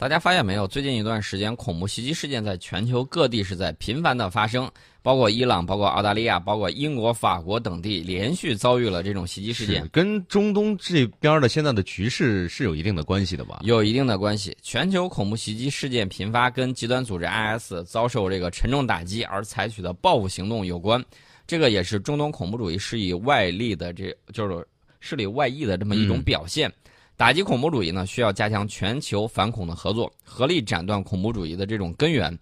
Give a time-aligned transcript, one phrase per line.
[0.00, 0.66] 大家发现没有？
[0.66, 4.66] 最近一段时间，恐怖袭击事件在全球各地是在频繁的发生，
[5.02, 9.86] 包括伊朗、包括澳大利亚、包括英国、法国等地，连续遭遇了这种袭击事件。
[9.92, 13.60] 跟中东这边的现在的局势是有一定的关系的吧？
[13.62, 14.56] 有一定的关系。
[14.62, 21.04] 全球恐怖袭击事件频发，跟极端组织 IS 遭受这个沉重打击而采取的报复行动有关。
[21.46, 24.66] 这个也是中东恐怖主义施以外力的，这就是
[24.98, 26.72] 势力外溢的这么一种表现。
[27.20, 32.34] 打击恐怖主义呢，需要加强全球反恐的合作，合力斩断恐怖主义的这种根源。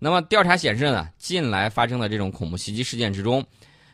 [0.00, 3.46] 那么调查显示呢，近来发生的这种恐怖袭击事件之中，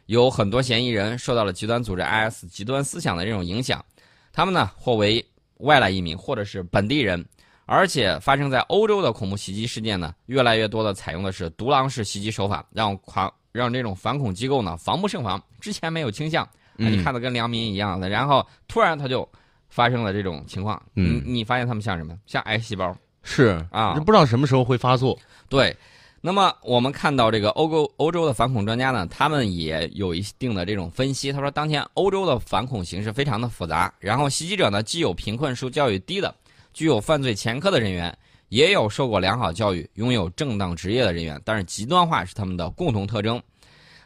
[0.06, 3.84] 有很多嫌疑人受到了极端组织 IS 极端思想的这种影响，
[4.32, 5.22] 他们呢或为
[5.58, 7.22] 外来移民，或者是本地人，
[7.66, 15.38] 而且发生在欧洲的恐怖袭击事件呢，越来越多的采用的是独狼式袭击手法，让狂让这种反恐机构呢防不胜防。
[15.60, 19.28] 之前没有倾向，你看的跟良民一样的，然后突然他就。
[19.72, 22.14] 发生了这种情况，嗯，你发现他们像什么？
[22.26, 25.18] 像癌细胞，是啊，不知道什么时候会发作。
[25.48, 25.74] 对，
[26.20, 31.32] 那么我们看到这个欧洲欧洲的反恐专家呢，他们也有一定的这种分析。
[31.32, 36.34] 他说，当前欧洲的反恐形势非常的复杂，然后袭击者呢，既有贫困、受教育低的、
[36.74, 38.14] 具有犯罪前科的人员，
[38.50, 43.42] 也有受过良好教育、拥有正当职业的人员，但是极端化是他们的共同特征。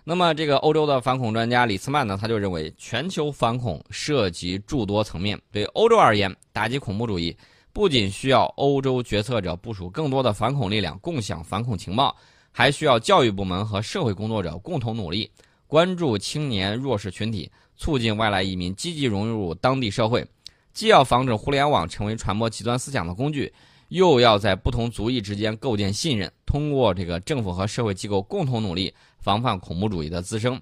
[0.08, 5.36] 那么，这个欧洲的反恐专家李斯曼呢，他就认为，全球反恐涉及诸多层面。
[5.50, 7.36] 对欧洲而言，打击恐怖主义
[7.72, 12.16] 不仅需要欧洲决策者部署更多的反恐力量，共享反恐情报，
[12.52, 15.28] 还需要教育部门和社会工作者共同努力，
[15.66, 20.24] 关注青年弱势群体，促进外来移民积极融入当地社会。
[20.72, 23.52] 既要防止互联网成为传播极端思想的工具，
[23.88, 26.32] 又要在不同族裔之间构建信任。
[26.44, 28.94] 通过这个政府和社会机构共同努力。
[29.26, 30.56] 防范恐怖主义的滋生，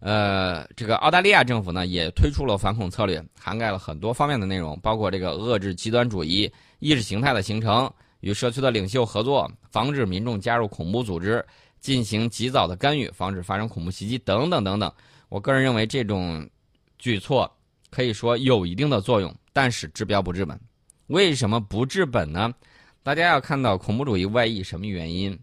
[0.00, 11.44] 呃，这个澳大利亚政府呢也推出了反恐策略，涵盖了很多方面的内容，包括这个遏制极端主义意识形态的形成，与社区的领袖合作，防止民众加入恐怖组织，
[11.80, 14.90] 进行及早的干预，防止发生恐怖袭击等等等等。
[15.28, 16.48] 我个人认为这种
[16.98, 17.50] 举措
[17.90, 20.58] 可以说有一定的作用，但是治标不治本。
[21.08, 22.50] 为什么不治本呢？
[23.02, 25.38] 大家要看到恐怖主义外溢什么原因？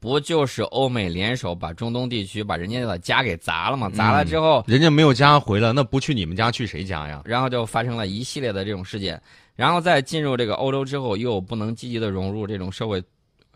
[0.00, 3.90] 不就是欧美联手把中东地区把人家的家给砸了吗？
[3.90, 7.22] 砸了之后，人家没有家回来，那不去你们家去谁家呀？
[7.24, 9.20] 然后就发生了一系列的这种事件，
[9.56, 13.02] 然后再进入这个欧洲之后，又不能积极的融入这种社会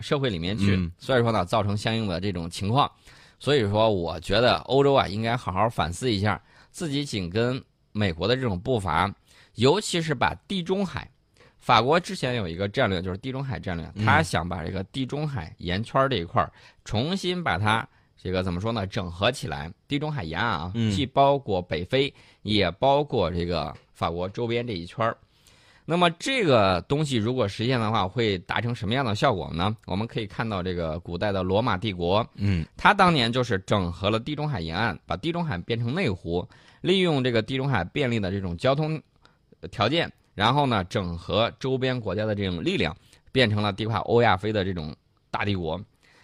[0.00, 2.91] 社会里面去，所以说呢，造成相应的这种情况。
[3.38, 9.12] 所以说，我觉得欧洲啊，应该好好反思一下自己紧跟美国的这种步伐，
[9.54, 11.09] 尤其是把地中海。
[11.62, 16.52] 法国之前有一个战略，就是地中海战略，他想把这个地中海沿圈这一块儿
[16.84, 17.88] 重新把它
[18.20, 18.84] 这个怎么说呢？
[18.84, 19.72] 整合起来。
[19.86, 22.12] 地中海沿岸啊，既包括北非，
[22.42, 25.16] 也包括这个法国周边这一圈儿
[25.84, 29.76] 那么这个东西如果实现的话，会达成什么样的效果呢？
[29.86, 36.44] 我们可以看到这个古代的罗马帝国，嗯，他当年就是整合了地中海沿岸，把地中海变成内湖，
[36.80, 39.00] 利用这个地中海便利的这种交通
[39.70, 40.12] 条件。
[40.34, 42.97] 然后呢，整合周边国家的这种力量，
[43.31, 44.94] 变成了地跨欧亚非的这种
[45.31, 45.81] 大帝国。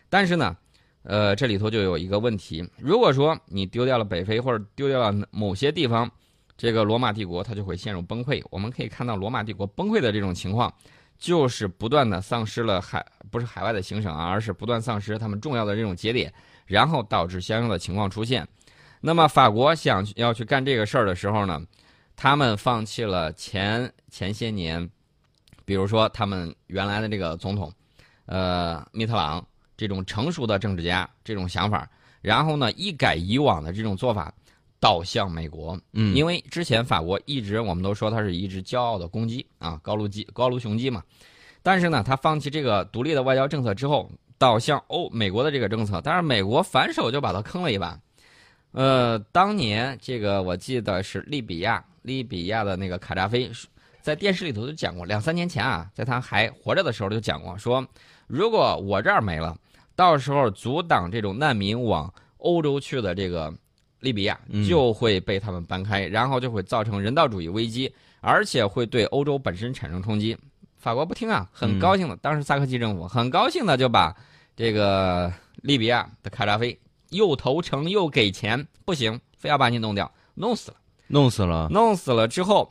[0.08, 0.56] 但是呢，
[1.02, 6.10] 呃，这里头就有一个问题：如果说你丢掉了北非，或者丢掉了某些地方，
[6.56, 8.42] 这个罗马帝国它就会陷入崩溃。
[8.50, 10.72] 我们可以看到，罗马帝国崩溃的这种情况，
[11.18, 16.32] 就是不断的丧失了海，不是海外的行省啊，而是不断丧失他们重要的这种节点，
[16.64, 18.46] 然后导致相应的情况出现。
[19.00, 21.60] 那么法国想要去干这个事儿的时候呢？
[22.20, 24.90] 他们放弃了前前些年，
[25.64, 27.72] 比如说他们原来的这个总统，
[28.26, 29.46] 呃，密特朗
[29.76, 31.88] 这种成熟的政治家这种想法，
[32.20, 34.34] 然后呢，一改以往的这种做法，
[34.80, 35.80] 倒向美国。
[35.92, 41.00] 嗯，因为之前法国一直我们都说它是一只骄傲的公鸡啊，高卢鸡、高卢雄鸡嘛。
[41.62, 47.96] 但是呢，他放弃这个独立的外交政策之后，倒向欧美国的这个政策，但是美国反手就把他坑了一把。
[48.72, 51.84] 呃，当年这个我记得是利比亚。
[52.02, 53.50] 利比亚的那个卡扎菲，
[54.00, 57.86] 在电视里头就讲过，两三年前啊，在他还活着的时候就讲过，说
[58.26, 59.54] 如果我这儿没了，
[59.94, 63.52] 到时候阻挡这种难民往欧洲去的这个
[64.00, 67.92] 利比亚就会被他们搬开，然后就会造成人道主义危机，
[68.22, 70.34] 而且会对欧洲本身产生冲击。
[70.78, 74.16] 法国不听啊，很高兴的，当时萨科齐政府很高兴的就把
[74.56, 76.78] 这个利比亚的卡扎菲
[77.10, 80.76] 又投诚又给钱，不行，非要把你弄掉，弄死了。
[81.06, 82.70] 弄死了，弄死了之后，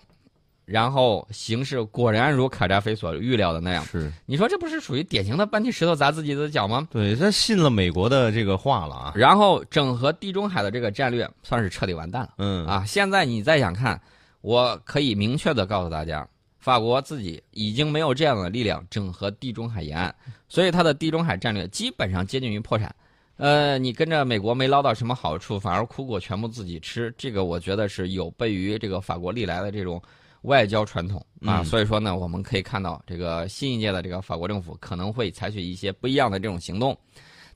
[0.65, 3.83] 然后形势果然如卡扎菲所预料的那样。
[3.85, 6.87] 是，你说这不是属于典型的搬起石头砸自己的脚吗？
[6.91, 9.13] 对，他信了美国的这个话了啊。
[9.15, 12.33] 然后整合地中海的这个战略算是彻底完蛋了。
[12.37, 13.99] 嗯啊，现在你再想看，
[14.41, 16.27] 我可以明确的告诉大家，
[16.59, 20.13] 法国自己已经没有这样的力量整合地中海沿岸，
[20.47, 22.95] 所以它的地中海战略基本上接近于破产。
[23.37, 30.01] 呃，你跟着美国没捞到什么好处，反而苦果全部自己吃，这个我觉得是有悖于这个法国历来的这种
[30.41, 31.61] 外交传统啊。
[31.61, 36.97] 嗯所以说呢，我们可以看到这个新一届的这个法国政府可能会采取一些不一样的这种行动。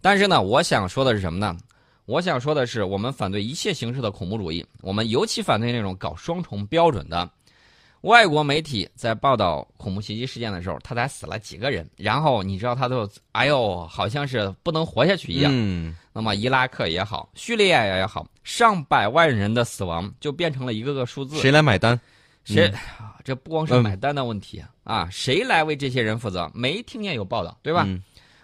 [0.02, 1.58] 但是呢，我想说的是什么呢？
[2.06, 7.30] 我想说的是，我们反对一切形式的恐怖主义，我们尤其反对那种搞双重标准的。
[8.02, 15.52] 外国媒体在报道恐怖袭击事件的时候，他才死了几个人，然后你知道他都，哎呦，好像是不能活下去一样。
[15.54, 21.38] 嗯，那么伊拉克也好，叙利亚也好，上百万人的死亡就变成了一个个数字。
[21.40, 22.00] 谁来买单？
[22.44, 22.72] 谁？
[23.24, 24.70] 这不光是买单的问题啊！
[24.84, 26.50] 啊，谁来为这些人负责？
[26.56, 27.84] 没听见有报道，对吧？
[27.88, 28.02] 嗯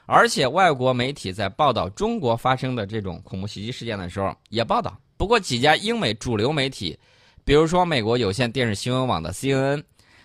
[0.10, 6.98] 而且外国媒体在报道中国发生的这种恐怖袭击事件的时候也报道，不过几家英美主流媒体，
[7.48, 9.82] 比如说美国有线电视新闻网的 CNN，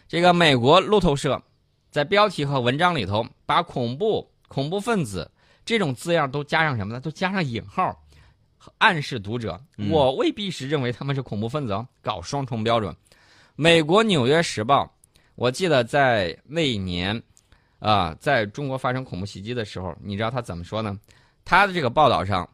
[0.09, 1.41] 这个美国路透社，
[1.89, 5.31] 在标题和文章里头把恐怖、恐怖分子
[5.65, 6.99] 这种字样都加上什么呢？
[6.99, 7.97] 都加上引号，
[8.79, 12.93] 暗示读者，嗯我未必是认为他们是恐怖分子哦，搞双重标准。
[13.55, 14.85] 美国《纽约时报》，
[15.37, 17.23] 我记得在那一年。
[17.79, 20.99] 啊，在中国发生恐怖袭击的时候，你知道他怎么说呢？
[21.45, 22.49] 他的这个报道上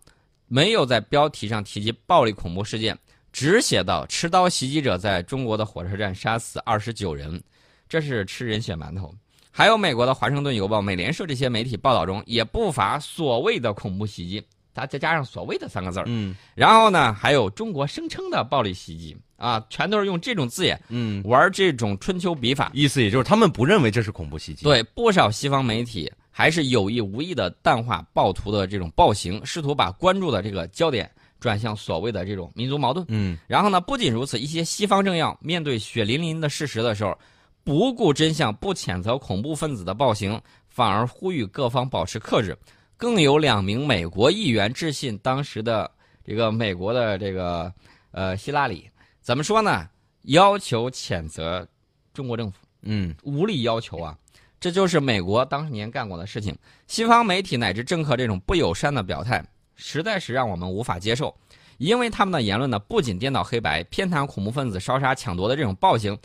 [0.46, 2.98] 没有在标题上提及暴力恐怖事件，
[3.32, 7.40] 只写到持刀袭击者在中国的火车站杀死二十九人，
[7.88, 9.14] 这是吃人血馒头。
[9.50, 14.42] 还有美国的《华盛顿邮报》、美联社这些媒体报道中也不乏所谓的恐怖袭击，
[14.72, 16.04] 它再加上所谓的三个字儿。
[16.06, 22.70] 嗯然后呢，还有中国声称的暴力袭击啊，全都是用这种字眼嗯，玩这种春秋笔法。
[22.72, 33.04] 意思也就是他们不认为这是恐怖袭击。，对，不少西方媒体还是有意无意的淡化暴徒的这种暴行，试图把关注的这个焦点转向所谓的这种民族矛盾。
[33.08, 37.16] 嗯然后呢，不仅如此，一些西方政要面对血淋淋的事实的时候，
[37.64, 42.56] 不顾真相，不谴责恐怖分子的暴行，反而呼吁各方保持克制。
[42.96, 45.88] 更有两名美国议员致信当时的
[46.24, 47.72] 这个美国的这个
[48.10, 49.88] 呃希拉里，怎么说呢？
[50.22, 51.66] 要求谴责
[52.12, 52.58] 中国政府。
[52.82, 54.16] 嗯无理要求啊，
[54.60, 56.56] 这就是美国当年干过的事情。
[56.86, 59.44] 西方媒体乃至政客这种不友善的表态，
[59.78, 61.34] 实在是让我们无法接受，
[61.78, 66.18] 因为他们的言论呢，不仅颠倒黑白、偏袒恐怖分子烧杀抢夺的这种暴行，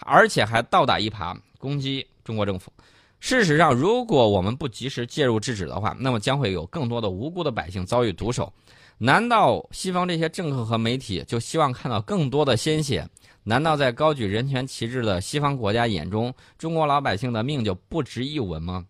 [0.00, 2.72] 而且还倒打一耙攻击中国政府。
[3.18, 8.52] 事实上，如果我们不及时介入制止的话，那么将会有更多的无辜的百姓遭遇毒手。
[8.98, 13.08] 难道西方这些政客和媒体就希望看到更多的鲜血？
[13.42, 18.84] 难道在高举人权旗帜的西方国家眼中，中国老百姓的命就不值一文吗？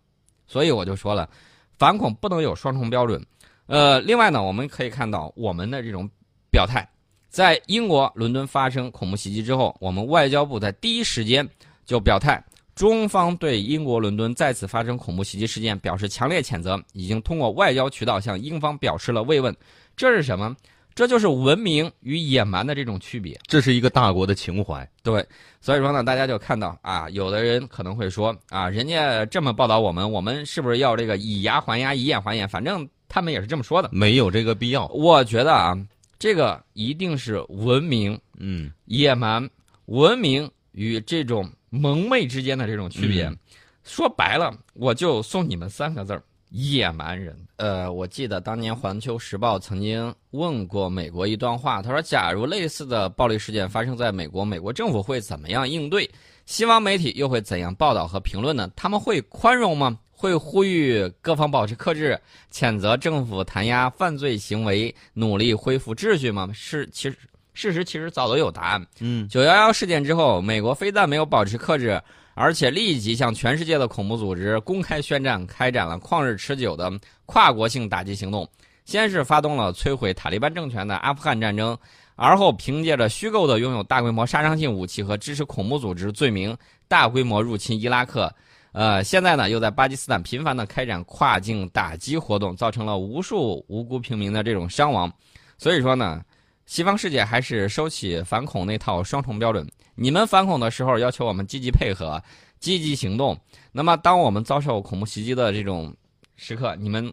[0.47, 1.29] 所以我就说了，
[1.77, 3.25] 反恐不能有双重标准。
[3.69, 6.09] 呃，另外呢，我们可以看到我们的这种
[6.51, 6.89] 表态，
[7.29, 11.47] 在英国伦敦发生恐怖袭击之后，我们外交部在第一时间
[11.85, 12.43] 就表态，
[12.73, 19.55] 中方对英国伦敦再次发生恐怖袭击事件表示强烈谴责，已经通过外交渠道向英方表示了慰问。
[19.95, 20.57] 这是什么？
[20.95, 23.39] 这就是文明与野蛮的这种区别。
[23.45, 24.85] 这是一个大国的情怀。
[25.03, 25.23] 对，
[25.61, 32.49] 所以说呢，大家就看到啊，有的人可能会说啊，人家这么报道我们，我们是不是要这个以牙还牙，以眼还眼？
[32.49, 33.89] 反正他们也是这么说的。
[33.91, 34.87] 没有这个必要。
[34.87, 35.77] 我觉得啊，
[36.17, 39.49] 这个一定是文明、嗯野蛮、
[39.87, 43.25] 文明与这种蒙昧之间的这种区别。
[43.25, 43.37] 嗯
[43.81, 46.21] 说白了，我就送你们三个字儿：
[46.51, 47.35] 野蛮人。
[47.55, 56.07] 呃，我记得当年《环球时报》曾经问过美国一段话，他说：“假如类似的暴力事件发生在美国，美国政府会怎么样应对？
[56.45, 58.69] 西方媒体又会怎样报道和评论呢？
[58.75, 59.97] 他们会宽容吗？
[60.19, 62.19] 会呼吁各方保持克制，
[62.51, 66.49] 谴责政府弹压犯罪行为，努力恢复秩序吗？
[66.53, 67.17] 是，其实
[67.53, 68.85] 事实其实早都有答案。
[68.99, 72.01] 嗯九幺幺事件之后，美国非但没有保持克制，
[72.33, 76.91] 而且立即向全世界的恐怖组织公开宣战，开展了旷日持久的
[77.25, 78.45] 跨国性打击行动。
[78.83, 81.77] 先是发动了摧毁塔利班政权的阿富汗战争，
[82.17, 86.57] 而后凭借着虚构的拥有大规模杀伤性武器和支持恐怖组织罪名，
[86.89, 88.29] 大规模入侵伊拉克。
[88.71, 95.11] 呃，现在呢，又在巴基斯坦频繁地开展跨境打击活动，造成了无数无辜平民的这种伤亡。
[95.57, 96.21] 所以说呢，
[96.65, 99.67] 西方世界还是收起反恐那套双重标准。
[99.95, 102.21] 你们反恐的时候要求我们积极配合、
[102.59, 103.37] 积极行动，
[103.71, 105.93] 那么当我们遭受恐怖袭击的这种
[106.35, 107.11] 时刻，你们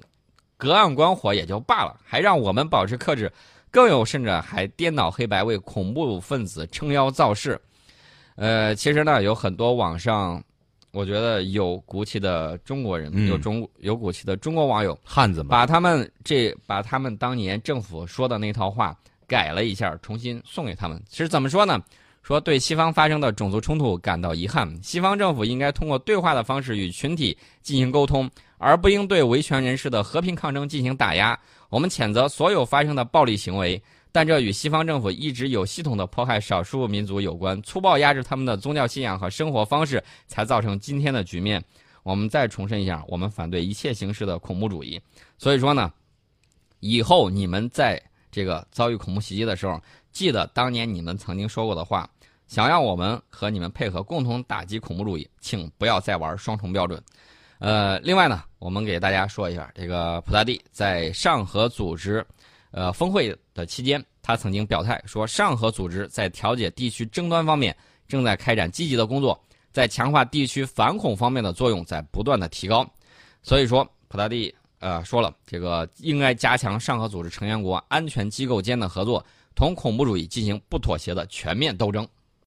[0.56, 3.32] 隔岸观火也就罢了，还让我们保持克制，
[3.70, 7.60] 更有甚者还颠倒黑白，为恐怖分子撑腰造势。
[8.36, 10.42] 呃，其实呢，有很多网上，
[10.96, 20.98] 我觉得有骨气的中国人，嗯有中有骨气的中国网友，汉子嘛，把他们这把他们当年政府说的那套话改了一下，重新送给他们。
[21.06, 21.78] 其实怎么说呢？
[22.22, 31.38] 说对西方发生的种族冲突感到遗憾，西方政府应该通过对话的方式与群体进行沟通，而不应对维权人士的和平抗争进行打压。
[31.68, 33.80] 我们谴责所有发生的暴力行为，
[34.16, 41.62] 但这与西方政府一直有系统的迫害少数民族有关，粗暴压制他们的宗教信仰和生活方式，才造成今天的局面。
[42.02, 44.98] 我们再重申一下，我们反对一切形式的恐怖主义。
[45.36, 45.92] 所以说呢，
[46.80, 49.78] 以后你们在这个遭遇恐怖袭击的时候，
[50.12, 52.08] 记得当年你们曾经说过的话。
[52.46, 56.98] 想要我们和你们配合，共同打击恐怖主义，请不要再玩双重标准。
[57.58, 62.26] 呃，另外呢，我们给大家说一下，这个普大帝在上合组织，
[62.70, 69.40] 呃，峰会的期间，他曾经表态说，上合组织在调解地区争端方面正在开展积极的工作，
[69.72, 72.88] 在强化地区反恐方面的作用在不断的提高。
[73.42, 82.06] 所以说，普大帝呃说了，这个应该加强上合组织成员国安全机构间的合作，同恐怖主义进行不妥协的全面斗争。